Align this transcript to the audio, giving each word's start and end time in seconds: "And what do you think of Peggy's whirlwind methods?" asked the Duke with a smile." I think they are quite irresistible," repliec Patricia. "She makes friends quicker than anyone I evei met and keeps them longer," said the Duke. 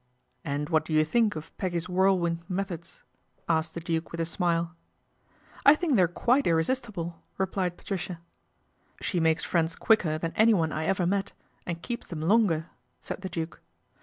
"And 0.53 0.69
what 0.69 0.83
do 0.83 0.93
you 0.93 1.05
think 1.05 1.35
of 1.35 1.55
Peggy's 1.59 1.87
whirlwind 1.87 2.39
methods?" 2.49 3.03
asked 3.47 3.75
the 3.75 3.79
Duke 3.79 4.11
with 4.11 4.19
a 4.19 4.25
smile." 4.25 4.75
I 5.63 5.75
think 5.75 5.95
they 5.95 6.01
are 6.01 6.07
quite 6.07 6.47
irresistible," 6.47 7.21
repliec 7.37 7.77
Patricia. 7.77 8.19
"She 8.99 9.19
makes 9.19 9.43
friends 9.43 9.75
quicker 9.75 10.17
than 10.17 10.33
anyone 10.35 10.71
I 10.71 10.87
evei 10.87 11.07
met 11.07 11.33
and 11.67 11.83
keeps 11.83 12.07
them 12.07 12.21
longer," 12.21 12.65
said 13.03 13.21
the 13.21 13.29
Duke. 13.29 13.61